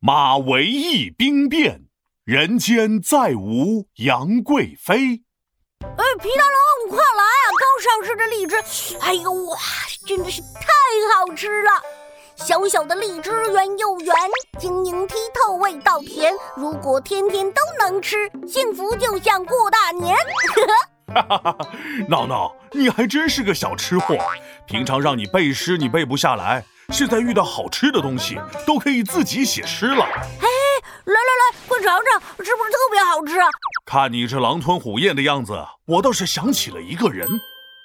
[0.00, 1.86] 马嵬驿兵变，
[2.24, 4.94] 人间再无杨贵妃。
[5.82, 7.46] 哎，皮大龙，你快来啊！
[7.58, 9.58] 刚上市的荔枝，哎呦哇，
[10.06, 10.68] 真的是太
[11.16, 11.70] 好吃了！
[12.36, 14.14] 小小的荔枝圆又圆，
[14.56, 16.32] 晶莹剔透，味道甜。
[16.56, 20.16] 如果天天都能吃，幸福就像过大年。
[21.12, 21.58] 哈哈哈！
[22.08, 24.16] 闹闹，你还真是个小吃货。
[24.64, 26.62] 平常让你背诗，你背不下来；
[26.94, 30.02] 现在遇到好吃的东西，都可以自己写诗了。
[30.02, 30.48] 哎，
[31.04, 33.36] 来来来，快尝尝，是不是特别好吃？
[33.84, 35.52] 看你这狼吞虎咽的样子，
[35.84, 37.28] 我倒是想起了一个人。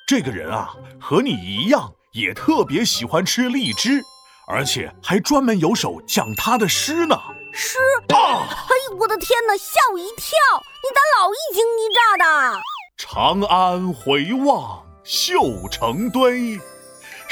[0.07, 4.01] 这个人啊，和你一样，也特别喜欢吃荔枝，
[4.47, 7.15] 而且还专门有首讲他的诗呢。
[7.51, 8.47] 诗啊！
[8.49, 10.37] 哎，我的天哪，吓我一跳！
[10.81, 12.61] 你咋老一惊一乍的？
[12.97, 16.57] 长安回望绣成堆，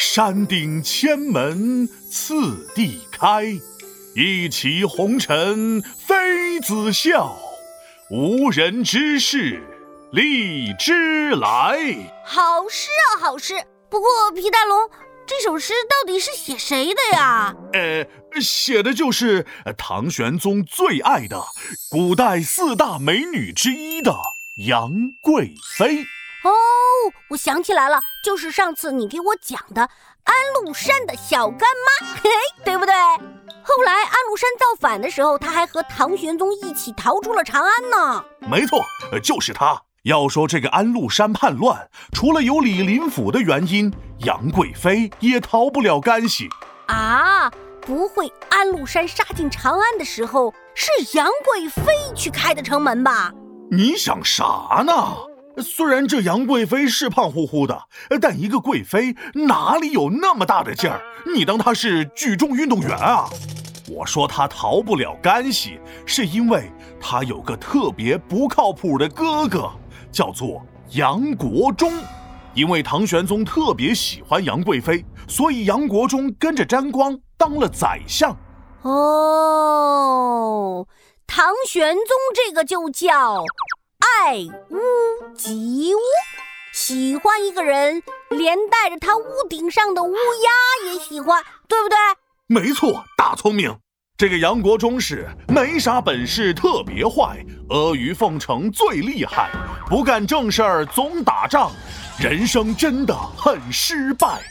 [0.03, 3.45] 山顶千门次第开。
[4.15, 7.37] 一骑红尘妃子笑，
[8.09, 9.63] 无人知是
[10.11, 11.79] 荔枝来。
[12.25, 13.53] 好诗啊，好诗！
[13.91, 14.89] 不过皮大龙，
[15.27, 17.55] 这首诗到底是写谁的呀？
[17.71, 19.45] 呃，写的就是
[19.77, 21.43] 唐玄宗最爱的
[21.91, 24.15] 古代四大美女之一的。
[24.67, 24.91] 杨
[25.21, 26.03] 贵妃，
[27.29, 29.81] 我想起来了，就是上次你给我讲的
[30.23, 31.69] 安禄山的小干
[32.01, 32.29] 妈，嘿，
[32.63, 32.93] 对不对？
[33.63, 38.25] 后来安禄山造反的时候，他还和唐玄宗一起逃出了长安呢。
[38.39, 38.83] 没错，
[39.23, 39.81] 就是他。
[40.03, 43.93] 要说这个安禄山叛乱，除了有李林甫的原因，
[44.25, 46.49] 杨贵妃也逃不了干系
[46.87, 47.51] 啊。
[47.81, 51.83] 不会，安禄山杀进长安的时候，是杨贵妃
[52.15, 53.31] 去开的城门吧？
[53.69, 54.93] 你想啥呢？
[55.57, 57.83] 虽然这杨贵妃是胖乎乎的，
[58.21, 61.01] 但一个贵妃哪里有那么大的劲儿？
[61.35, 63.27] 你当她是举重运动员啊？
[63.89, 69.69] 我说她逃不了干系，是因为她有个特别不靠谱的哥哥，
[70.11, 71.91] 叫做杨国忠。
[72.53, 78.35] 因为唐玄宗特别喜欢杨贵妃，所以杨国忠跟着沾光当了宰相。
[78.81, 80.87] 哦。
[81.27, 83.41] 唐玄宗这个就叫
[84.19, 84.35] 爱
[84.69, 85.99] 屋及乌，
[86.73, 91.97] 喜欢一个人，连带着他屋顶上的乌鸦也喜欢，对不对？
[92.47, 93.75] 没错，大聪明。
[94.17, 99.49] 这个杨国忠是没啥本事，特别坏，阿谀奉承最厉害，
[99.87, 101.71] 不干正事儿总打仗，
[102.19, 104.41] 人生真的很失败。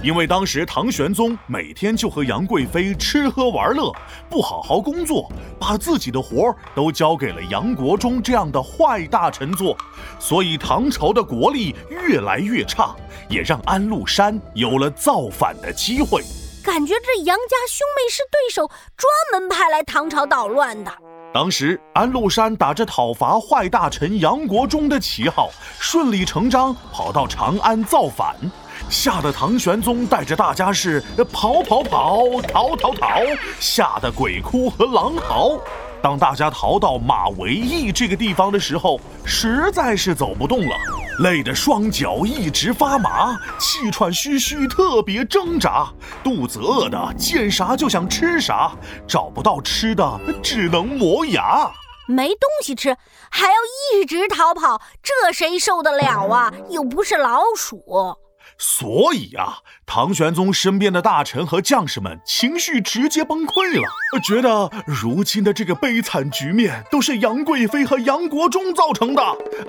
[0.00, 3.92] 因为当时唐玄宗每天就和杨贵妃吃喝玩乐，
[4.30, 9.76] 不好好工作，把自己的活儿都交给了杨国忠这样的坏大臣做，
[10.20, 12.94] 所以唐朝的国力越来越差，
[13.28, 16.22] 也让安禄山有了造反的机会。
[16.62, 20.92] 感觉这杨家兄妹是对手，专门派来唐朝捣乱的。
[21.32, 28.34] 当时安禄山打着讨伐坏大臣杨国忠的旗号，顺理成章跑到长安造反。
[28.88, 33.20] 吓得唐玄宗带着大家是跑跑跑，逃逃逃，
[33.60, 35.58] 吓得鬼哭和狼嚎。
[36.00, 40.76] 当大家逃到马嵬驿这个地方的时候，实在是走不动了，
[41.18, 45.88] 累得双脚一直发麻，气喘吁吁，特别挣扎，
[46.22, 48.70] 肚子饿的见啥就想吃啥，
[49.06, 51.68] 找不到吃的只能磨牙，
[52.06, 52.96] 没东西吃
[53.30, 53.54] 还要
[53.92, 56.52] 一直逃跑，这谁受得了啊？
[56.70, 57.82] 又不是老鼠。
[58.56, 63.88] 所以啊，唐玄宗身边的大臣和将士们情绪直接崩溃了，
[64.22, 69.22] 觉得如今的这个悲惨局面都是杨贵妃和杨国忠造成的。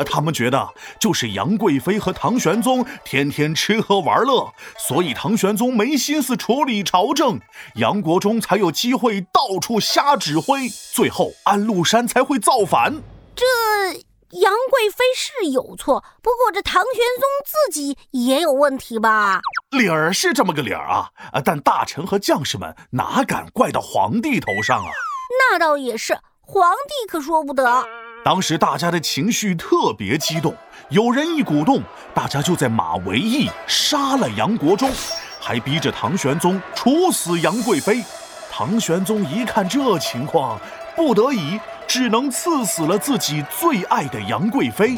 [0.06, 0.70] 他们觉得
[1.00, 7.40] 就是杨贵妃和唐玄宗天天吃喝玩乐，所以唐玄宗没心思处理朝政，
[7.76, 13.02] 杨国忠才有机会到处瞎指挥，最后安禄山才会造反。
[13.36, 14.09] 这。
[14.32, 19.42] 杨贵妃是有错，不过这唐玄宗自己也有问题吧？
[19.72, 21.10] 理儿是这么个理儿啊，
[21.44, 24.92] 但大臣和将士们哪敢怪到皇帝头上啊？
[25.40, 27.84] 那倒也是，皇帝可说不得。
[28.24, 30.56] 当时大家的情绪特别激动，
[30.90, 31.82] 有人一鼓动，
[32.14, 34.92] 大家就在马嵬驿杀了杨国忠，
[35.40, 38.04] 还逼着唐玄宗处死杨贵妃。
[38.52, 40.60] 唐玄宗一看这情况，
[40.96, 41.60] 不得已。
[41.90, 44.96] 只能赐死了自己最爱的杨贵妃，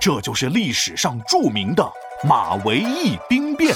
[0.00, 1.88] 这就是历史上著名的
[2.24, 3.72] 马嵬驿兵变。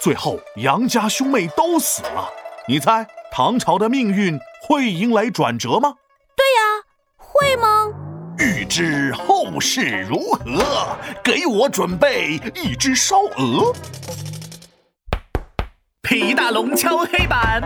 [0.00, 2.30] 最后杨家兄妹都死了，
[2.68, 5.94] 你猜唐朝的命运会迎来转折吗？
[6.36, 6.62] 对呀，
[7.16, 7.92] 会吗？
[8.38, 13.74] 欲知后事如何，给我准备一只烧鹅。
[16.02, 17.60] 皮大龙敲黑板，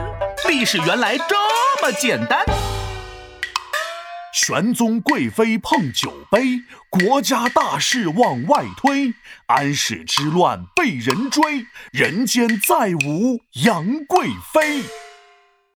[0.48, 1.36] 历史原来这
[1.82, 2.42] 么简单。
[4.44, 9.14] 玄宗贵妃碰酒杯，国家大事往外推。
[9.46, 14.82] 安史之乱被人追，人间再无杨贵妃。